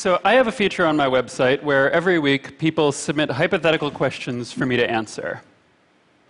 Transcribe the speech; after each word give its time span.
So, 0.00 0.18
I 0.24 0.32
have 0.32 0.46
a 0.46 0.52
feature 0.52 0.86
on 0.86 0.96
my 0.96 1.04
website 1.04 1.62
where 1.62 1.90
every 1.90 2.18
week 2.18 2.56
people 2.56 2.90
submit 2.90 3.28
hypothetical 3.28 3.90
questions 3.90 4.50
for 4.50 4.64
me 4.64 4.78
to 4.78 4.90
answer. 4.90 5.42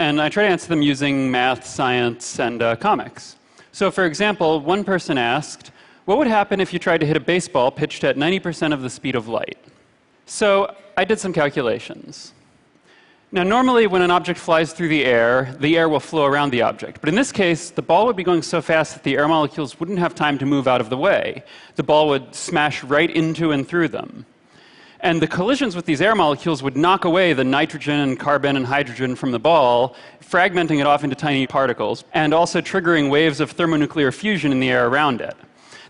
And 0.01 0.21
I 0.21 0.29
try 0.29 0.43
to 0.43 0.49
answer 0.49 0.67
them 0.67 0.83
using 0.83 1.31
math, 1.31 1.65
science, 1.65 2.41
and 2.41 2.61
uh, 2.61 2.75
comics. 2.75 3.37
So, 3.71 3.93
for 3.93 4.07
example, 4.07 4.59
one 4.59 4.83
person 4.83 5.17
asked, 5.17 5.71
What 6.05 6.19
would 6.19 6.27
happen 6.27 6.61
if 6.61 6.73
you 6.73 6.81
tried 6.81 6.99
to 6.99 7.07
hit 7.07 7.17
a 7.17 7.21
baseball 7.21 7.71
pitched 7.71 8.03
at 8.03 8.17
90% 8.17 8.73
of 8.73 8.83
the 8.83 8.91
speed 8.91 9.15
of 9.15 9.29
light? 9.29 9.59
So, 10.27 10.75
I 10.97 11.05
did 11.05 11.21
some 11.21 11.33
calculations. 11.33 12.33
Now, 13.33 13.45
normally 13.45 13.87
when 13.87 14.03
an 14.03 14.11
object 14.11 14.41
flies 14.41 14.73
through 14.73 14.89
the 14.89 15.05
air, 15.05 15.55
the 15.61 15.79
air 15.79 15.89
will 15.89 16.01
flow 16.01 16.27
around 16.27 16.51
the 16.51 16.63
object. 16.63 16.99
But 16.99 17.09
in 17.09 17.15
this 17.15 17.31
case, 17.31 17.71
the 17.71 17.81
ball 17.81 18.07
would 18.07 18.17
be 18.17 18.25
going 18.25 18.43
so 18.43 18.61
fast 18.61 18.95
that 18.95 19.05
the 19.05 19.17
air 19.17 19.29
molecules 19.29 19.79
wouldn't 19.79 20.01
have 20.01 20.17
time 20.17 20.37
to 20.39 20.47
move 20.47 20.67
out 20.67 20.81
of 20.81 20.91
the 20.91 20.97
way. 20.97 21.45
The 21.77 21.85
ball 21.85 22.09
would 22.09 22.35
smash 22.35 22.83
right 22.83 23.09
into 23.09 23.53
and 23.53 23.69
through 23.69 23.89
them. 23.89 24.27
And 24.99 25.23
the 25.23 25.29
collisions 25.29 25.77
with 25.77 25.87
these 25.87 26.01
air 26.01 26.17
molecules 26.17 26.61
would 26.65 26.77
knock 26.77 27.05
away 27.05 27.33
the 27.33 27.45
nitrogen 27.45 28.01
and 28.01 28.19
carbon 28.19 28.57
and 28.57 28.67
hydrogen 28.67 29.15
from 29.15 29.31
the 29.31 29.39
ball, 29.39 29.95
fragmenting 30.21 30.81
it 30.81 30.87
off 30.89 31.05
into 31.05 31.15
tiny 31.15 31.47
particles, 31.47 32.03
and 32.13 32.35
also 32.35 32.61
triggering 32.61 33.11
waves 33.11 33.39
of 33.39 33.53
thermonuclear 33.53 34.11
fusion 34.11 34.51
in 34.51 34.59
the 34.59 34.71
air 34.71 34.89
around 34.89 35.21
it. 35.21 35.37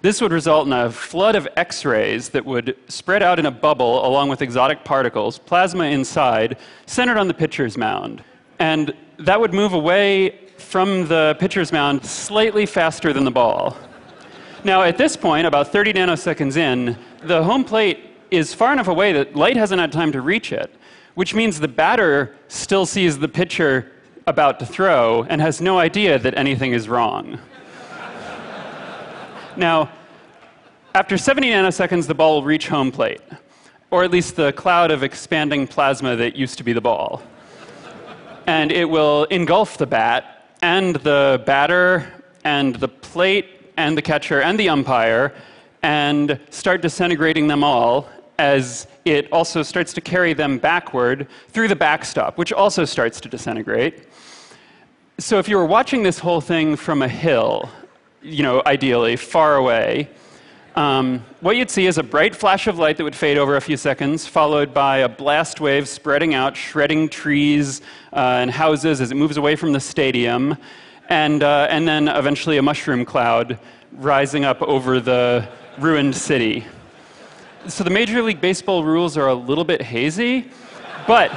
This 0.03 0.23
would 0.23 0.33
result 0.33 0.67
in 0.67 0.73
a 0.73 0.91
flood 0.91 1.37
of 1.37 1.47
X 1.57 1.85
rays 1.85 2.31
that 2.31 2.47
would 2.47 2.75
spread 2.89 3.23
out 3.23 3.39
in 3.39 3.45
a 3.45 3.51
bubble 3.51 4.07
along 4.07 4.31
with 4.31 4.41
exotic 4.41 4.83
particles, 4.83 5.39
plasma 5.39 5.85
inside, 5.85 6.57
centered 6.87 7.19
on 7.19 7.29
the 7.29 7.35
pitcher's 7.35 7.77
mound. 7.77 8.25
And 8.59 8.95
that 9.19 9.39
would 9.39 9.53
move 9.53 9.75
away 9.75 10.49
from 10.57 11.07
the 11.07 11.37
pitcher's 11.39 11.71
mound 11.71 12.05
slightly 12.05 12.65
faster 12.65 13.13
than 13.13 13.25
the 13.25 13.31
ball. 13.31 13.77
Now, 14.65 14.83
at 14.83 14.97
this 14.97 15.17
point, 15.17 15.47
about 15.47 15.69
30 15.69 15.93
nanoseconds 15.93 16.57
in, 16.57 16.97
the 17.23 17.43
home 17.43 17.65
plate 17.65 18.11
is 18.31 18.55
far 18.55 18.73
enough 18.73 18.89
away 18.89 19.13
that 19.13 19.37
light 19.37 19.57
hasn't 19.57 19.81
had 19.83 19.93
time 19.93 20.13
to 20.13 20.23
reach 20.23 20.51
it, 20.51 20.75
which 21.15 21.35
means 21.35 21.61
the 21.61 21.69
batter 21.69 22.37
still 22.49 22.87
sees 22.87 23.19
the 23.19 23.29
pitcher 23.29 23.93
about 24.27 24.59
to 24.61 24.67
throw 24.67 25.25
and 25.25 25.43
has 25.43 25.61
no 25.61 25.79
idea 25.79 26.19
that 26.19 26.37
anything 26.39 26.73
is 26.73 26.89
wrong. 26.89 27.39
Now, 29.57 29.91
after 30.95 31.19
70 31.19 31.51
nanoseconds, 31.51 32.07
the 32.07 32.15
ball 32.15 32.37
will 32.37 32.45
reach 32.45 32.69
home 32.69 32.93
plate, 32.93 33.21
or 33.91 34.05
at 34.05 34.11
least 34.11 34.37
the 34.37 34.53
cloud 34.53 34.91
of 34.91 35.03
expanding 35.03 35.67
plasma 35.67 36.15
that 36.17 36.37
used 36.37 36.57
to 36.59 36.65
be 36.65 36.73
the 36.73 36.81
ball. 36.81 37.23
and 38.47 38.73
it 38.73 38.89
will 38.89 39.25
engulf 39.25 39.79
the 39.79 39.87
bat, 39.87 40.57
and 40.63 40.97
the 40.97 41.43
batter, 41.47 42.07
and 42.43 42.75
the 42.77 42.89
plate, 42.89 43.47
and 43.77 43.97
the 43.97 44.03
catcher, 44.03 44.41
and 44.41 44.59
the 44.59 44.69
umpire, 44.69 45.33
and 45.83 46.39
start 46.51 46.83
disintegrating 46.83 47.47
them 47.47 47.63
all 47.63 48.09
as 48.39 48.87
it 49.05 49.31
also 49.31 49.63
starts 49.63 49.93
to 49.93 50.01
carry 50.01 50.33
them 50.33 50.59
backward 50.59 51.29
through 51.49 51.69
the 51.69 51.77
backstop, 51.77 52.39
which 52.39 52.53
also 52.53 52.85
starts 52.85 53.21
to 53.21 53.29
disintegrate. 53.29 54.07
So 55.19 55.39
if 55.39 55.49
you 55.49 55.57
were 55.57 55.67
watching 55.67 56.03
this 56.03 56.19
whole 56.19 56.41
thing 56.41 56.75
from 56.75 57.03
a 57.03 57.09
hill, 57.09 57.71
you 58.23 58.43
know, 58.43 58.63
ideally, 58.67 59.17
far 59.17 59.57
away, 59.57 60.09
um, 60.77 61.25
what 61.41 61.57
you'd 61.57 61.71
see 61.71 61.87
is 61.87 61.99
a 61.99 62.03
bright 62.03 62.35
flash 62.35 62.67
of 62.67 62.79
light 62.79 62.97
that 62.97 63.05
would 63.05 63.17
fade 63.17 63.39
over 63.39 63.57
a 63.57 63.61
few 63.61 63.77
seconds, 63.77 64.27
followed 64.27 64.73
by 64.73 64.99
a 64.99 65.09
blast 65.09 65.61
wave 65.61 65.89
spreading 65.89 66.35
out, 66.35 66.57
shredding 66.57 67.09
trees 67.09 67.83
uh, 68.13 68.39
and 68.41 68.51
houses 68.51 69.01
as 69.01 69.11
it 69.11 69.17
moves 69.17 69.37
away 69.37 69.57
from 69.57 69.73
the 69.73 69.81
stadium, 69.81 70.57
and, 71.09 71.43
uh, 71.43 71.67
and 71.71 71.89
then 71.89 72.07
eventually 72.09 72.57
a 72.59 72.63
mushroom 72.63 73.05
cloud 73.05 73.59
rising 73.93 74.45
up 74.45 74.63
over 74.63 75.01
the 75.01 75.49
ruined 75.79 76.15
city. 76.15 76.65
So 77.67 77.83
the 77.83 77.91
Major 77.91 78.23
League 78.23 78.41
Baseball 78.41 78.85
rules 78.85 79.17
are 79.17 79.27
a 79.27 79.35
little 79.35 79.65
bit 79.65 79.83
hazy, 79.83 80.51
but 81.07 81.33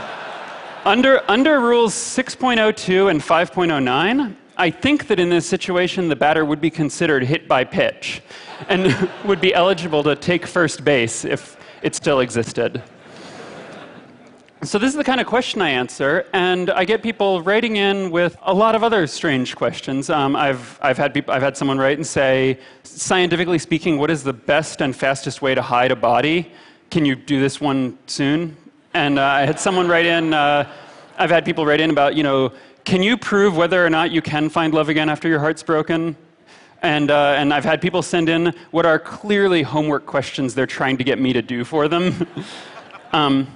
under, 0.85 1.21
under 1.29 1.59
rules 1.59 1.93
6.02 1.93 3.09
and 3.09 3.19
5.09, 3.19 4.35
I 4.63 4.71
think 4.71 5.07
that 5.07 5.19
in 5.19 5.27
this 5.27 5.45
situation, 5.45 6.07
the 6.07 6.15
batter 6.15 6.45
would 6.45 6.61
be 6.61 6.69
considered 6.69 7.25
hit 7.25 7.49
by 7.49 7.65
pitch 7.65 8.21
and 8.69 9.09
would 9.25 9.41
be 9.41 9.53
eligible 9.53 10.03
to 10.03 10.15
take 10.15 10.47
first 10.47 10.85
base 10.85 11.25
if 11.25 11.57
it 11.81 11.95
still 11.95 12.21
existed. 12.21 12.81
So, 14.61 14.79
this 14.79 14.91
is 14.91 14.95
the 14.95 15.03
kind 15.03 15.19
of 15.19 15.27
question 15.27 15.61
I 15.61 15.71
answer, 15.71 16.25
and 16.31 16.71
I 16.71 16.85
get 16.85 17.03
people 17.03 17.41
writing 17.41 17.75
in 17.75 18.09
with 18.09 18.37
a 18.41 18.53
lot 18.53 18.73
of 18.73 18.85
other 18.85 19.05
strange 19.05 19.53
questions. 19.53 20.09
Um, 20.09 20.33
I've, 20.33 20.79
I've, 20.81 20.97
had 20.97 21.11
I've 21.27 21.41
had 21.41 21.57
someone 21.57 21.77
write 21.77 21.97
and 21.97 22.07
say, 22.07 22.57
scientifically 22.83 23.59
speaking, 23.59 23.97
what 23.97 24.09
is 24.09 24.23
the 24.23 24.31
best 24.31 24.81
and 24.81 24.95
fastest 24.95 25.41
way 25.41 25.53
to 25.55 25.61
hide 25.61 25.91
a 25.91 25.97
body? 25.97 26.49
Can 26.89 27.03
you 27.03 27.17
do 27.17 27.41
this 27.41 27.59
one 27.59 27.97
soon? 28.07 28.55
And 28.93 29.19
uh, 29.19 29.23
I 29.23 29.41
had 29.41 29.59
someone 29.59 29.89
write 29.89 30.05
in, 30.05 30.33
uh, 30.33 30.71
I've 31.17 31.31
had 31.31 31.43
people 31.43 31.65
write 31.65 31.81
in 31.81 31.89
about, 31.89 32.15
you 32.15 32.23
know, 32.23 32.53
can 32.83 33.01
you 33.01 33.17
prove 33.17 33.55
whether 33.55 33.85
or 33.85 33.89
not 33.89 34.11
you 34.11 34.21
can 34.21 34.49
find 34.49 34.73
love 34.73 34.89
again 34.89 35.09
after 35.09 35.27
your 35.27 35.39
heart's 35.39 35.63
broken? 35.63 36.15
And, 36.81 37.11
uh, 37.11 37.35
and 37.37 37.53
I've 37.53 37.63
had 37.63 37.81
people 37.81 38.01
send 38.01 38.27
in 38.27 38.53
what 38.71 38.85
are 38.85 38.99
clearly 38.99 39.61
homework 39.61 40.05
questions 40.05 40.53
they're 40.53 40.67
trying 40.67 40.97
to 40.97 41.03
get 41.03 41.17
me 41.17 41.31
to 41.31 41.41
do 41.41 41.63
for 41.63 41.87
them. 41.87 42.27
um, 43.13 43.47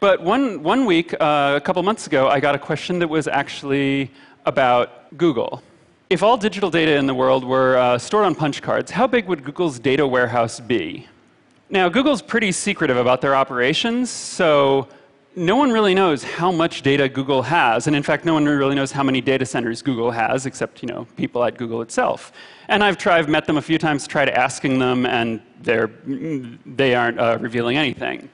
but 0.00 0.20
one, 0.20 0.62
one 0.64 0.84
week, 0.84 1.14
uh, 1.14 1.54
a 1.56 1.60
couple 1.60 1.82
months 1.84 2.08
ago, 2.08 2.28
I 2.28 2.40
got 2.40 2.56
a 2.56 2.58
question 2.58 2.98
that 2.98 3.08
was 3.08 3.28
actually 3.28 4.10
about 4.46 5.16
Google. 5.16 5.62
If 6.10 6.22
all 6.22 6.36
digital 6.36 6.70
data 6.70 6.96
in 6.96 7.06
the 7.06 7.14
world 7.14 7.44
were 7.44 7.76
uh, 7.76 7.98
stored 7.98 8.26
on 8.26 8.34
punch 8.34 8.62
cards, 8.62 8.90
how 8.90 9.06
big 9.06 9.26
would 9.26 9.44
Google's 9.44 9.78
data 9.78 10.06
warehouse 10.06 10.58
be? 10.58 11.06
Now, 11.70 11.88
Google's 11.88 12.22
pretty 12.22 12.52
secretive 12.52 12.96
about 12.96 13.20
their 13.20 13.34
operations, 13.34 14.10
so 14.10 14.88
no 15.36 15.54
one 15.54 15.70
really 15.70 15.94
knows 15.94 16.24
how 16.24 16.50
much 16.50 16.80
data 16.80 17.10
Google 17.10 17.42
has, 17.42 17.86
and 17.86 17.94
in 17.94 18.02
fact, 18.02 18.24
no 18.24 18.32
one 18.32 18.46
really 18.46 18.74
knows 18.74 18.90
how 18.90 19.02
many 19.02 19.20
data 19.20 19.44
centers 19.44 19.82
Google 19.82 20.10
has, 20.10 20.46
except 20.46 20.82
you 20.82 20.88
know 20.88 21.06
people 21.16 21.44
at 21.44 21.58
Google 21.58 21.82
itself. 21.82 22.32
And 22.68 22.82
I've 22.82 22.96
tried, 22.96 23.28
met 23.28 23.46
them 23.46 23.58
a 23.58 23.62
few 23.62 23.78
times, 23.78 24.06
tried 24.06 24.30
asking 24.30 24.78
them, 24.78 25.04
and 25.04 25.42
they're, 25.60 25.90
they 26.64 26.94
aren't 26.94 27.20
uh, 27.20 27.36
revealing 27.38 27.76
anything. 27.76 28.30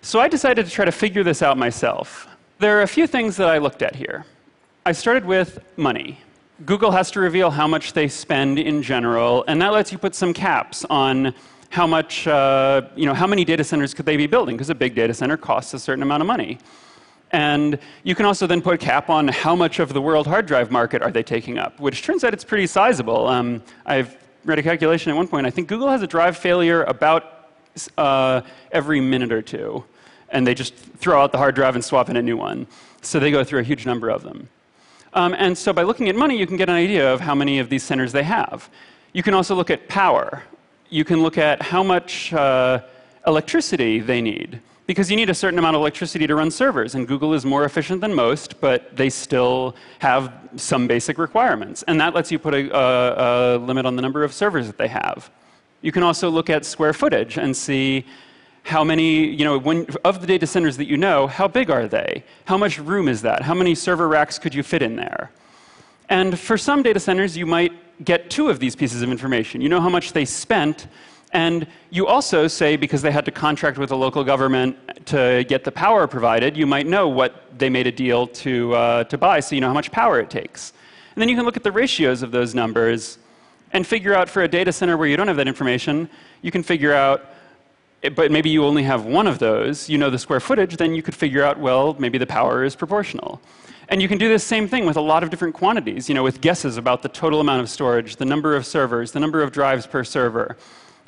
So 0.00 0.18
I 0.18 0.28
decided 0.28 0.64
to 0.64 0.72
try 0.72 0.86
to 0.86 0.92
figure 0.92 1.22
this 1.22 1.42
out 1.42 1.58
myself. 1.58 2.28
There 2.58 2.78
are 2.78 2.82
a 2.82 2.88
few 2.88 3.06
things 3.06 3.36
that 3.36 3.48
I 3.48 3.58
looked 3.58 3.82
at 3.82 3.94
here. 3.94 4.24
I 4.86 4.92
started 4.92 5.24
with 5.24 5.58
money. 5.76 6.18
Google 6.64 6.90
has 6.92 7.10
to 7.10 7.20
reveal 7.20 7.50
how 7.50 7.66
much 7.66 7.92
they 7.92 8.08
spend 8.08 8.58
in 8.58 8.82
general, 8.82 9.44
and 9.46 9.60
that 9.60 9.72
lets 9.72 9.92
you 9.92 9.98
put 9.98 10.14
some 10.14 10.32
caps 10.32 10.86
on 10.88 11.34
how 11.70 11.86
much, 11.86 12.26
uh, 12.26 12.82
you 12.94 13.06
know, 13.06 13.14
how 13.14 13.26
many 13.26 13.44
data 13.44 13.64
centers 13.64 13.94
could 13.94 14.06
they 14.06 14.16
be 14.16 14.26
building? 14.26 14.56
Because 14.56 14.70
a 14.70 14.74
big 14.74 14.94
data 14.94 15.14
center 15.14 15.36
costs 15.36 15.74
a 15.74 15.78
certain 15.78 16.02
amount 16.02 16.22
of 16.22 16.26
money. 16.26 16.58
And 17.32 17.78
you 18.04 18.14
can 18.14 18.24
also 18.24 18.46
then 18.46 18.62
put 18.62 18.74
a 18.74 18.78
cap 18.78 19.10
on 19.10 19.28
how 19.28 19.56
much 19.56 19.78
of 19.78 19.92
the 19.92 20.00
world 20.00 20.26
hard 20.26 20.46
drive 20.46 20.70
market 20.70 21.02
are 21.02 21.10
they 21.10 21.22
taking 21.22 21.58
up, 21.58 21.80
which 21.80 22.02
turns 22.02 22.24
out 22.24 22.32
it's 22.32 22.44
pretty 22.44 22.66
sizable. 22.66 23.26
Um, 23.26 23.62
I've 23.84 24.16
read 24.44 24.58
a 24.58 24.62
calculation 24.62 25.10
at 25.10 25.16
one 25.16 25.26
point. 25.26 25.46
I 25.46 25.50
think 25.50 25.68
Google 25.68 25.88
has 25.88 26.02
a 26.02 26.06
drive 26.06 26.36
failure 26.36 26.84
about 26.84 27.50
uh, 27.98 28.42
every 28.72 29.00
minute 29.00 29.32
or 29.32 29.42
two. 29.42 29.84
And 30.30 30.46
they 30.46 30.54
just 30.54 30.74
throw 30.74 31.22
out 31.22 31.32
the 31.32 31.38
hard 31.38 31.54
drive 31.54 31.74
and 31.74 31.84
swap 31.84 32.08
in 32.08 32.16
a 32.16 32.22
new 32.22 32.36
one. 32.36 32.66
So 33.00 33.20
they 33.20 33.30
go 33.30 33.44
through 33.44 33.60
a 33.60 33.64
huge 33.64 33.86
number 33.86 34.08
of 34.08 34.22
them. 34.22 34.48
Um, 35.12 35.34
and 35.38 35.56
so 35.56 35.72
by 35.72 35.82
looking 35.82 36.08
at 36.08 36.16
money, 36.16 36.38
you 36.38 36.46
can 36.46 36.56
get 36.56 36.68
an 36.68 36.74
idea 36.74 37.12
of 37.12 37.20
how 37.20 37.34
many 37.34 37.58
of 37.58 37.68
these 37.70 37.82
centers 37.82 38.12
they 38.12 38.24
have. 38.24 38.68
You 39.12 39.22
can 39.22 39.34
also 39.34 39.54
look 39.54 39.70
at 39.70 39.88
power 39.88 40.42
you 40.90 41.04
can 41.04 41.22
look 41.22 41.38
at 41.38 41.62
how 41.62 41.82
much 41.82 42.32
uh, 42.32 42.80
electricity 43.26 44.00
they 44.00 44.20
need. 44.20 44.60
Because 44.86 45.10
you 45.10 45.16
need 45.16 45.30
a 45.30 45.34
certain 45.34 45.58
amount 45.58 45.74
of 45.74 45.80
electricity 45.80 46.28
to 46.28 46.36
run 46.36 46.48
servers, 46.48 46.94
and 46.94 47.08
Google 47.08 47.34
is 47.34 47.44
more 47.44 47.64
efficient 47.64 48.00
than 48.00 48.14
most, 48.14 48.60
but 48.60 48.96
they 48.96 49.10
still 49.10 49.74
have 49.98 50.32
some 50.54 50.86
basic 50.86 51.18
requirements. 51.18 51.82
And 51.88 52.00
that 52.00 52.14
lets 52.14 52.30
you 52.30 52.38
put 52.38 52.54
a, 52.54 52.70
a, 52.72 53.56
a 53.56 53.58
limit 53.58 53.84
on 53.84 53.96
the 53.96 54.02
number 54.02 54.22
of 54.22 54.32
servers 54.32 54.68
that 54.68 54.78
they 54.78 54.86
have. 54.86 55.28
You 55.82 55.90
can 55.90 56.04
also 56.04 56.30
look 56.30 56.50
at 56.50 56.64
square 56.64 56.92
footage 56.92 57.36
and 57.36 57.56
see 57.56 58.06
how 58.62 58.84
many, 58.84 59.26
you 59.26 59.44
know, 59.44 59.58
when, 59.58 59.86
of 60.04 60.20
the 60.20 60.26
data 60.26 60.46
centers 60.46 60.76
that 60.76 60.86
you 60.86 60.96
know, 60.96 61.26
how 61.26 61.48
big 61.48 61.68
are 61.68 61.88
they? 61.88 62.24
How 62.44 62.56
much 62.56 62.78
room 62.78 63.08
is 63.08 63.22
that? 63.22 63.42
How 63.42 63.54
many 63.54 63.74
server 63.74 64.06
racks 64.06 64.38
could 64.38 64.54
you 64.54 64.62
fit 64.62 64.82
in 64.82 64.96
there? 64.96 65.30
And 66.08 66.38
for 66.38 66.56
some 66.56 66.82
data 66.82 67.00
centers, 67.00 67.36
you 67.36 67.46
might 67.46 67.72
get 68.04 68.30
two 68.30 68.48
of 68.48 68.60
these 68.60 68.76
pieces 68.76 69.02
of 69.02 69.10
information. 69.10 69.60
You 69.60 69.68
know 69.68 69.80
how 69.80 69.88
much 69.88 70.12
they 70.12 70.24
spent, 70.24 70.86
and 71.32 71.66
you 71.90 72.06
also 72.06 72.46
say, 72.46 72.76
because 72.76 73.02
they 73.02 73.10
had 73.10 73.24
to 73.24 73.30
contract 73.30 73.78
with 73.78 73.90
a 73.90 73.96
local 73.96 74.22
government 74.22 74.76
to 75.06 75.44
get 75.48 75.64
the 75.64 75.72
power 75.72 76.06
provided, 76.06 76.56
you 76.56 76.66
might 76.66 76.86
know 76.86 77.08
what 77.08 77.58
they 77.58 77.68
made 77.68 77.86
a 77.86 77.92
deal 77.92 78.26
to, 78.28 78.74
uh, 78.74 79.04
to 79.04 79.18
buy, 79.18 79.40
so 79.40 79.54
you 79.54 79.60
know 79.60 79.68
how 79.68 79.74
much 79.74 79.90
power 79.90 80.20
it 80.20 80.30
takes. 80.30 80.72
And 81.14 81.22
then 81.22 81.28
you 81.28 81.36
can 81.36 81.44
look 81.44 81.56
at 81.56 81.62
the 81.62 81.72
ratios 81.72 82.22
of 82.22 82.30
those 82.30 82.54
numbers 82.54 83.18
and 83.72 83.86
figure 83.86 84.14
out 84.14 84.28
for 84.28 84.42
a 84.42 84.48
data 84.48 84.72
center 84.72 84.96
where 84.96 85.08
you 85.08 85.16
don't 85.16 85.28
have 85.28 85.36
that 85.36 85.48
information, 85.48 86.08
you 86.42 86.50
can 86.50 86.62
figure 86.62 86.92
out, 86.92 87.26
but 88.14 88.30
maybe 88.30 88.50
you 88.50 88.64
only 88.64 88.82
have 88.82 89.04
one 89.04 89.26
of 89.26 89.38
those, 89.38 89.88
you 89.88 89.98
know 89.98 90.10
the 90.10 90.18
square 90.18 90.40
footage, 90.40 90.76
then 90.76 90.94
you 90.94 91.02
could 91.02 91.14
figure 91.14 91.42
out, 91.42 91.58
well, 91.58 91.96
maybe 91.98 92.18
the 92.18 92.26
power 92.26 92.64
is 92.64 92.76
proportional. 92.76 93.40
And 93.88 94.02
you 94.02 94.08
can 94.08 94.18
do 94.18 94.28
this 94.28 94.42
same 94.42 94.66
thing 94.66 94.84
with 94.84 94.96
a 94.96 95.00
lot 95.00 95.22
of 95.22 95.30
different 95.30 95.54
quantities, 95.54 96.08
you 96.08 96.14
know, 96.14 96.24
with 96.24 96.40
guesses 96.40 96.76
about 96.76 97.02
the 97.02 97.08
total 97.08 97.40
amount 97.40 97.60
of 97.62 97.70
storage, 97.70 98.16
the 98.16 98.24
number 98.24 98.56
of 98.56 98.66
servers, 98.66 99.12
the 99.12 99.20
number 99.20 99.42
of 99.42 99.52
drives 99.52 99.86
per 99.86 100.02
server. 100.02 100.56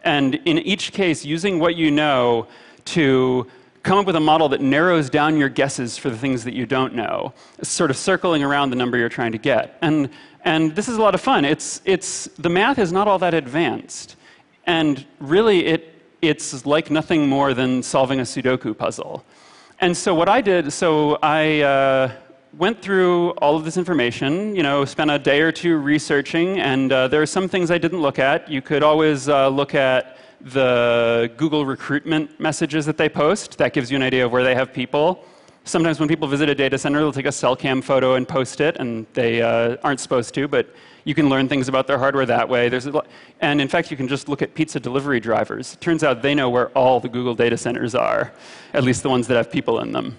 And 0.04 0.36
in 0.44 0.58
each 0.58 0.92
case, 0.92 1.24
using 1.24 1.58
what 1.58 1.74
you 1.74 1.90
know 1.90 2.46
to 2.86 3.46
come 3.82 3.98
up 3.98 4.06
with 4.06 4.16
a 4.16 4.20
model 4.20 4.48
that 4.50 4.60
narrows 4.60 5.10
down 5.10 5.36
your 5.36 5.48
guesses 5.48 5.98
for 5.98 6.10
the 6.10 6.16
things 6.16 6.44
that 6.44 6.54
you 6.54 6.66
don't 6.66 6.94
know, 6.94 7.32
sort 7.62 7.90
of 7.90 7.96
circling 7.96 8.42
around 8.44 8.70
the 8.70 8.76
number 8.76 8.96
you're 8.96 9.08
trying 9.08 9.32
to 9.32 9.38
get. 9.38 9.78
And, 9.82 10.10
and 10.44 10.76
this 10.76 10.88
is 10.88 10.98
a 10.98 11.02
lot 11.02 11.14
of 11.14 11.20
fun. 11.20 11.44
It's, 11.44 11.80
it's, 11.84 12.26
the 12.38 12.50
math 12.50 12.78
is 12.78 12.92
not 12.92 13.08
all 13.08 13.18
that 13.20 13.34
advanced. 13.34 14.16
And 14.66 15.04
really, 15.20 15.66
it, 15.66 15.97
it's 16.20 16.66
like 16.66 16.90
nothing 16.90 17.28
more 17.28 17.54
than 17.54 17.82
solving 17.82 18.20
a 18.20 18.24
Sudoku 18.24 18.76
puzzle. 18.76 19.24
And 19.80 19.96
so 19.96 20.14
what 20.14 20.28
I 20.28 20.40
did, 20.40 20.72
so 20.72 21.18
I 21.22 21.60
uh, 21.60 22.12
went 22.56 22.82
through 22.82 23.30
all 23.32 23.56
of 23.56 23.64
this 23.64 23.76
information, 23.76 24.56
you 24.56 24.62
know, 24.62 24.84
spent 24.84 25.10
a 25.10 25.18
day 25.18 25.40
or 25.40 25.52
two 25.52 25.76
researching, 25.76 26.58
and 26.58 26.92
uh, 26.92 27.06
there 27.08 27.22
are 27.22 27.26
some 27.26 27.48
things 27.48 27.70
I 27.70 27.78
didn't 27.78 28.00
look 28.00 28.18
at. 28.18 28.50
You 28.50 28.60
could 28.60 28.82
always 28.82 29.28
uh, 29.28 29.48
look 29.48 29.74
at 29.74 30.18
the 30.40 31.30
Google 31.36 31.64
recruitment 31.64 32.40
messages 32.40 32.86
that 32.86 32.96
they 32.96 33.08
post. 33.08 33.58
That 33.58 33.72
gives 33.72 33.90
you 33.90 33.96
an 33.96 34.02
idea 34.02 34.24
of 34.26 34.32
where 34.32 34.42
they 34.42 34.54
have 34.54 34.72
people. 34.72 35.24
Sometimes 35.64 36.00
when 36.00 36.08
people 36.08 36.26
visit 36.26 36.48
a 36.48 36.54
data 36.54 36.78
center, 36.78 37.00
they'll 37.00 37.12
take 37.12 37.26
a 37.26 37.32
cell 37.32 37.54
cam 37.54 37.82
photo 37.82 38.14
and 38.14 38.26
post 38.26 38.60
it, 38.60 38.76
and 38.78 39.06
they 39.12 39.42
uh, 39.42 39.76
aren't 39.84 40.00
supposed 40.00 40.34
to, 40.34 40.48
but 40.48 40.74
you 41.08 41.14
can 41.14 41.30
learn 41.30 41.48
things 41.48 41.68
about 41.68 41.86
their 41.86 41.96
hardware 41.96 42.26
that 42.26 42.50
way. 42.50 42.68
There's 42.68 42.86
and 43.40 43.62
in 43.62 43.68
fact, 43.68 43.90
you 43.90 43.96
can 43.96 44.08
just 44.08 44.28
look 44.28 44.42
at 44.42 44.52
pizza 44.52 44.78
delivery 44.78 45.20
drivers. 45.20 45.72
It 45.72 45.80
turns 45.80 46.04
out 46.04 46.20
they 46.20 46.34
know 46.34 46.50
where 46.50 46.68
all 46.76 47.00
the 47.00 47.08
Google 47.08 47.34
data 47.34 47.56
centers 47.56 47.94
are, 47.94 48.30
at 48.74 48.84
least 48.84 49.02
the 49.02 49.08
ones 49.08 49.26
that 49.28 49.38
have 49.38 49.50
people 49.50 49.80
in 49.80 49.92
them. 49.92 50.18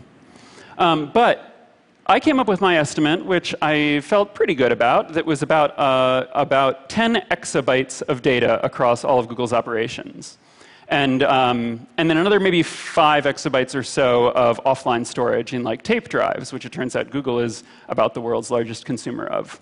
Um, 0.80 1.12
but 1.14 1.70
I 2.08 2.20
came 2.20 2.40
up 2.40 2.48
with 2.48 2.60
my 2.60 2.78
estimate, 2.78 3.24
which 3.24 3.54
I 3.62 4.00
felt 4.00 4.34
pretty 4.34 4.56
good 4.56 4.72
about, 4.72 5.14
that 5.14 5.28
was 5.28 5.44
about, 5.44 5.78
uh, 5.78 6.26
about 6.34 6.90
10 6.90 7.18
exabytes 7.30 8.02
of 8.02 8.24
data 8.24 8.60
across 8.66 9.04
all 9.04 9.20
of 9.20 9.28
Google's 9.28 9.54
operations. 9.54 10.40
And, 10.88 11.22
um, 11.22 11.86
and 12.00 12.10
then 12.10 12.18
another 12.18 12.40
maybe 12.40 12.64
five 12.64 13.26
exabytes 13.26 13.76
or 13.76 13.84
so 13.84 14.32
of 14.32 14.60
offline 14.64 15.06
storage 15.06 15.54
in 15.54 15.62
like 15.62 15.84
tape 15.84 16.10
drives, 16.10 16.52
which 16.52 16.66
it 16.66 16.72
turns 16.72 16.96
out 16.96 17.12
Google 17.12 17.40
is 17.40 17.64
about 17.90 18.16
the 18.16 18.22
world's 18.22 18.50
largest 18.50 18.86
consumer 18.86 19.28
of. 19.28 19.62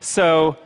So 0.00 0.56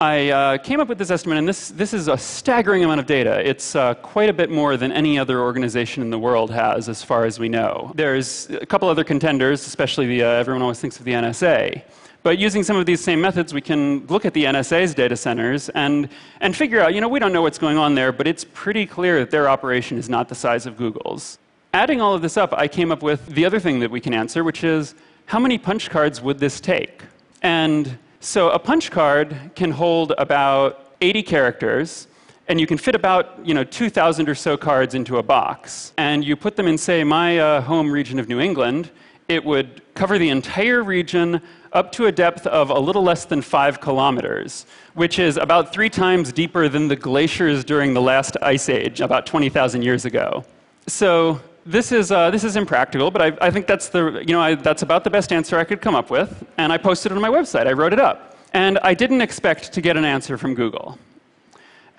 I 0.00 0.30
uh, 0.30 0.58
came 0.58 0.80
up 0.80 0.88
with 0.88 0.98
this 0.98 1.10
estimate, 1.10 1.38
and 1.38 1.48
this, 1.48 1.70
this 1.70 1.94
is 1.94 2.08
a 2.08 2.18
staggering 2.18 2.84
amount 2.84 3.00
of 3.00 3.06
data. 3.06 3.46
It's 3.48 3.74
uh, 3.74 3.94
quite 3.94 4.28
a 4.28 4.32
bit 4.32 4.50
more 4.50 4.76
than 4.76 4.92
any 4.92 5.18
other 5.18 5.40
organization 5.40 6.02
in 6.02 6.10
the 6.10 6.18
world 6.18 6.50
has, 6.50 6.88
as 6.88 7.02
far 7.02 7.24
as 7.24 7.38
we 7.38 7.48
know. 7.48 7.92
There's 7.94 8.50
a 8.50 8.66
couple 8.66 8.88
other 8.88 9.04
contenders, 9.04 9.66
especially 9.66 10.06
the, 10.06 10.24
uh, 10.24 10.28
everyone 10.28 10.62
always 10.62 10.80
thinks 10.80 10.98
of 10.98 11.04
the 11.04 11.12
NSA. 11.12 11.82
But 12.22 12.38
using 12.38 12.62
some 12.62 12.76
of 12.76 12.86
these 12.86 13.02
same 13.02 13.20
methods, 13.20 13.52
we 13.52 13.60
can 13.60 14.06
look 14.06 14.24
at 14.24 14.34
the 14.34 14.44
NSA's 14.44 14.94
data 14.94 15.16
centers 15.16 15.68
and, 15.70 16.08
and 16.40 16.56
figure 16.56 16.80
out, 16.80 16.94
you 16.94 17.00
know, 17.00 17.08
we 17.08 17.18
don't 17.18 17.32
know 17.32 17.42
what's 17.42 17.58
going 17.58 17.76
on 17.76 17.94
there, 17.94 18.12
but 18.12 18.26
it's 18.26 18.44
pretty 18.52 18.86
clear 18.86 19.18
that 19.20 19.30
their 19.30 19.48
operation 19.48 19.98
is 19.98 20.08
not 20.08 20.28
the 20.28 20.34
size 20.34 20.66
of 20.66 20.76
Google's. 20.76 21.38
Adding 21.72 22.00
all 22.00 22.14
of 22.14 22.22
this 22.22 22.36
up, 22.36 22.52
I 22.54 22.66
came 22.66 22.90
up 22.90 23.02
with 23.02 23.26
the 23.26 23.44
other 23.44 23.60
thing 23.60 23.80
that 23.80 23.90
we 23.90 24.00
can 24.00 24.14
answer, 24.14 24.42
which 24.42 24.64
is 24.64 24.94
how 25.26 25.38
many 25.38 25.58
punch 25.58 25.90
cards 25.90 26.22
would 26.22 26.38
this 26.38 26.60
take? 26.60 27.02
And 27.42 27.98
so 28.24 28.48
a 28.50 28.58
punch 28.58 28.90
card 28.90 29.36
can 29.54 29.70
hold 29.70 30.14
about 30.16 30.96
80 31.02 31.22
characters, 31.24 32.08
and 32.48 32.58
you 32.58 32.66
can 32.66 32.78
fit 32.78 32.94
about 32.94 33.44
you 33.44 33.52
know 33.52 33.64
2,000 33.64 34.28
or 34.28 34.34
so 34.34 34.56
cards 34.56 34.94
into 34.94 35.18
a 35.18 35.22
box. 35.22 35.92
And 35.98 36.24
you 36.24 36.34
put 36.34 36.56
them 36.56 36.66
in, 36.66 36.78
say, 36.78 37.04
my 37.04 37.38
uh, 37.38 37.60
home 37.60 37.90
region 37.90 38.18
of 38.18 38.26
New 38.26 38.40
England. 38.40 38.90
It 39.28 39.44
would 39.44 39.82
cover 39.94 40.18
the 40.18 40.30
entire 40.30 40.82
region 40.82 41.42
up 41.74 41.92
to 41.92 42.06
a 42.06 42.12
depth 42.12 42.46
of 42.46 42.70
a 42.70 42.78
little 42.78 43.02
less 43.02 43.26
than 43.26 43.42
five 43.42 43.80
kilometers, 43.80 44.64
which 44.94 45.18
is 45.18 45.36
about 45.36 45.72
three 45.72 45.90
times 45.90 46.32
deeper 46.32 46.68
than 46.68 46.88
the 46.88 46.96
glaciers 46.96 47.62
during 47.62 47.92
the 47.92 48.02
last 48.02 48.38
ice 48.40 48.70
age, 48.70 49.00
about 49.02 49.26
20,000 49.26 49.82
years 49.82 50.06
ago. 50.06 50.44
So 50.86 51.40
this 51.66 51.92
is, 51.92 52.12
uh, 52.12 52.30
this 52.30 52.44
is 52.44 52.56
impractical, 52.56 53.10
but 53.10 53.22
I, 53.22 53.46
I 53.46 53.50
think 53.50 53.66
that's, 53.66 53.88
the, 53.88 54.22
you 54.26 54.34
know, 54.34 54.40
I, 54.40 54.54
that's 54.54 54.82
about 54.82 55.04
the 55.04 55.10
best 55.10 55.32
answer 55.32 55.58
I 55.58 55.64
could 55.64 55.80
come 55.80 55.94
up 55.94 56.10
with. 56.10 56.44
And 56.58 56.72
I 56.72 56.78
posted 56.78 57.12
it 57.12 57.14
on 57.14 57.22
my 57.22 57.28
website. 57.28 57.66
I 57.66 57.72
wrote 57.72 57.92
it 57.92 58.00
up. 58.00 58.36
And 58.52 58.78
I 58.82 58.94
didn't 58.94 59.20
expect 59.20 59.72
to 59.72 59.80
get 59.80 59.96
an 59.96 60.04
answer 60.04 60.38
from 60.38 60.54
Google. 60.54 60.98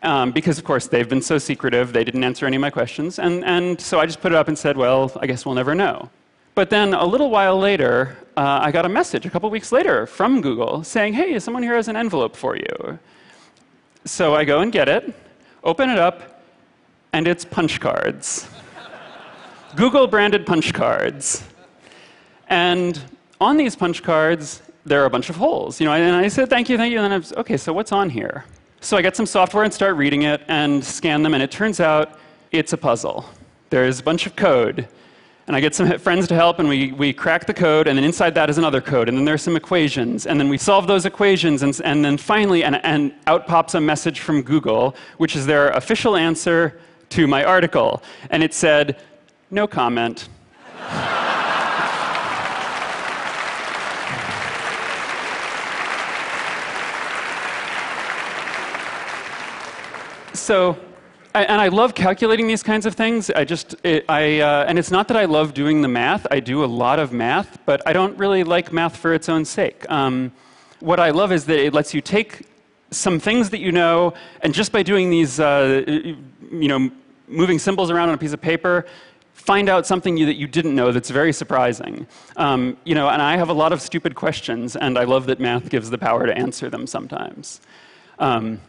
Um, 0.04 0.32
because, 0.32 0.60
of 0.60 0.64
course, 0.64 0.88
they've 0.88 1.10
been 1.10 1.22
so 1.22 1.38
secretive, 1.40 1.92
they 1.92 2.04
didn't 2.04 2.24
answer 2.24 2.46
any 2.46 2.58
of 2.58 2.62
my 2.62 2.70
questions. 2.70 3.18
And, 3.18 3.44
and 3.44 3.82
so 3.82 4.00
I 4.00 4.06
just 4.06 4.22
put 4.22 4.32
it 4.32 4.36
up 4.36 4.48
and 4.48 4.58
said, 4.58 4.78
well, 4.78 5.12
I 5.20 5.26
guess 5.26 5.46
we'll 5.46 5.56
never 5.56 5.74
know. 5.74 6.10
But 6.54 6.70
then 6.70 6.94
a 6.94 7.06
little 7.06 7.30
while 7.30 7.58
later, 7.58 8.16
uh, 8.38 8.60
I 8.62 8.72
got 8.72 8.86
a 8.86 8.90
message 8.90 9.26
a 9.26 9.30
couple 9.30 9.50
weeks 9.50 9.72
later 9.72 10.06
from 10.06 10.42
Google 10.42 10.84
saying, 10.84 11.14
hey, 11.14 11.38
someone 11.40 11.64
here 11.64 11.76
has 11.76 11.88
an 11.88 11.96
envelope 11.96 12.36
for 12.36 12.56
you. 12.56 13.00
So 14.06 14.36
I 14.36 14.46
go 14.46 14.62
and 14.62 14.72
get 14.72 14.88
it, 14.88 15.14
open 15.64 15.90
it 15.90 15.98
up, 15.98 16.44
and 17.12 17.28
it's 17.28 17.44
punch 17.44 17.80
cards. 17.80 18.48
Google 19.76 20.08
branded 20.08 20.46
punch 20.46 20.74
cards. 20.74 21.44
And 22.48 23.00
on 23.42 23.58
these 23.58 23.76
punch 23.76 24.04
cards, 24.04 24.62
there 24.86 25.02
are 25.02 25.06
a 25.06 25.10
bunch 25.10 25.30
of 25.30 25.36
holes. 25.36 25.80
You 25.80 25.88
know, 25.88 25.94
and 25.94 26.16
I 26.16 26.28
said, 26.28 26.50
thank 26.50 26.70
you, 26.70 26.78
thank 26.78 26.92
you. 26.92 27.00
And 27.00 27.06
then 27.06 27.12
I 27.12 27.18
was, 27.18 27.34
okay, 27.34 27.58
so 27.58 27.74
what's 27.74 27.92
on 27.92 28.10
here? 28.10 28.46
So 28.82 28.98
I 28.98 29.02
get 29.02 29.16
some 29.16 29.26
software 29.26 29.64
and 29.64 29.74
start 29.74 29.96
reading 29.96 30.24
it 30.24 30.42
and 30.48 30.84
scan 30.84 31.24
them, 31.24 31.34
and 31.34 31.42
it 31.42 31.52
turns 31.52 31.80
out 31.80 32.20
it's 32.52 32.72
a 32.74 32.78
puzzle. 32.78 33.26
There's 33.70 34.00
a 34.00 34.04
bunch 34.04 34.28
of 34.28 34.36
code. 34.36 34.88
And 35.48 35.56
I 35.56 35.60
get 35.60 35.76
some 35.76 35.98
friends 36.00 36.28
to 36.28 36.36
help, 36.36 36.58
and 36.60 36.68
we, 36.68 36.92
we 36.92 37.14
crack 37.14 37.46
the 37.46 37.54
code, 37.54 37.88
and 37.88 37.98
then 37.98 38.04
inside 38.04 38.34
that 38.36 38.50
is 38.50 38.58
another 38.58 38.82
code, 38.82 39.10
and 39.10 39.18
then 39.18 39.26
there's 39.26 39.44
some 39.44 39.56
equations, 39.56 40.26
and 40.26 40.40
then 40.40 40.50
we 40.50 40.58
solve 40.58 40.88
those 40.88 41.06
equations, 41.06 41.62
and, 41.62 41.80
and 41.84 42.04
then 42.04 42.18
finally, 42.18 42.64
and, 42.64 42.84
and 42.84 43.14
out 43.28 43.46
pops 43.46 43.76
a 43.76 43.82
message 43.82 44.22
from 44.22 44.42
Google, 44.42 44.96
which 45.18 45.36
is 45.36 45.46
their 45.46 45.70
official 45.70 46.16
answer 46.16 46.80
to 47.10 47.28
my 47.28 47.44
article. 47.44 48.02
And 48.32 48.42
it 48.42 48.56
said, 48.56 48.98
no 49.56 49.66
comment. 49.66 50.28
so, 60.34 60.78
and 61.34 61.62
I 61.62 61.70
love 61.70 61.96
calculating 61.96 62.48
these 62.48 62.62
kinds 62.62 62.86
of 62.86 62.96
things. 62.96 63.30
I 63.30 63.46
just, 63.46 63.76
it, 63.84 64.04
I, 64.10 64.42
uh, 64.42 64.66
and 64.68 64.78
it's 64.78 64.92
not 64.92 65.08
that 65.08 65.16
I 65.16 65.24
love 65.24 65.54
doing 65.54 65.82
the 65.82 65.88
math. 65.88 66.28
I 66.30 66.42
do 66.42 66.66
a 66.66 66.68
lot 66.68 67.00
of 67.00 67.14
math, 67.14 67.58
but 67.66 67.82
I 67.88 67.94
don't 67.94 68.18
really 68.18 68.44
like 68.44 68.74
math 68.74 68.98
for 68.98 69.14
its 69.14 69.30
own 69.30 69.46
sake. 69.46 69.90
Um, 69.90 70.34
what 70.82 71.00
I 71.00 71.12
love 71.12 71.32
is 71.32 71.46
that 71.46 71.60
it 71.60 71.74
lets 71.74 71.94
you 71.94 72.02
take 72.02 72.46
some 72.92 73.22
things 73.22 73.50
that 73.52 73.60
you 73.60 73.72
know, 73.72 74.14
and 74.42 74.54
just 74.54 74.74
by 74.74 74.84
doing 74.84 75.10
these, 75.10 75.40
uh, 75.40 75.84
you 75.88 76.68
know, 76.68 76.92
moving 77.28 77.58
symbols 77.58 77.90
around 77.90 78.10
on 78.10 78.16
a 78.16 78.18
piece 78.18 78.34
of 78.34 78.42
paper, 78.42 78.86
find 79.36 79.68
out 79.68 79.86
something 79.86 80.16
you, 80.16 80.26
that 80.26 80.38
you 80.38 80.48
didn't 80.48 80.74
know 80.74 80.92
that's 80.92 81.10
very 81.10 81.34
surprising. 81.34 82.08
Um, 82.38 82.78
you 82.86 82.96
know, 82.96 83.10
and 83.10 83.22
I 83.22 83.36
have 83.36 83.50
a 83.50 83.54
lot 83.54 83.74
of 83.74 83.82
stupid 83.82 84.16
questions, 84.16 84.76
and 84.78 84.98
I 84.98 85.04
love 85.04 85.28
that 85.28 85.40
math 85.40 85.70
gives 85.70 85.90
the 85.90 85.98
power 85.98 86.26
to 86.26 86.36
answer 86.36 86.70
them 86.70 86.88
sometimes. 86.88 87.60
Um, 88.18 88.62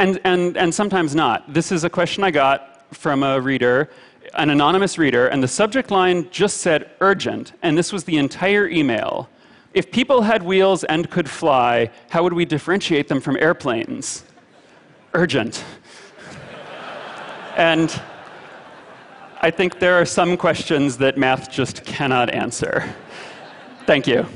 and, 0.00 0.20
and, 0.24 0.56
and 0.56 0.74
sometimes 0.74 1.14
not. 1.14 1.54
This 1.54 1.70
is 1.70 1.84
a 1.84 1.90
question 1.90 2.24
I 2.24 2.32
got 2.32 2.92
from 2.94 3.22
a 3.22 3.40
reader, 3.40 3.88
an 4.34 4.50
anonymous 4.50 4.98
reader, 4.98 5.28
and 5.28 5.42
the 5.42 5.48
subject 5.48 5.92
line 5.92 6.28
just 6.30 6.58
said 6.58 6.90
urgent, 7.00 7.52
and 7.62 7.78
this 7.78 7.92
was 7.92 8.02
the 8.04 8.18
entire 8.18 8.68
email. 8.68 9.30
If 9.74 9.92
people 9.92 10.22
had 10.22 10.42
wheels 10.42 10.82
and 10.84 11.08
could 11.08 11.30
fly, 11.30 11.88
how 12.08 12.24
would 12.24 12.32
we 12.32 12.44
differentiate 12.44 13.06
them 13.06 13.20
from 13.20 13.36
airplanes? 13.36 14.24
Urgent. 15.14 15.64
and 17.56 18.02
I 19.42 19.50
think 19.50 19.78
there 19.78 19.94
are 19.94 20.04
some 20.04 20.36
questions 20.36 20.98
that 20.98 21.16
math 21.16 21.50
just 21.50 21.82
cannot 21.86 22.28
answer. 22.28 22.84
Thank 23.86 24.06
you. 24.06 24.26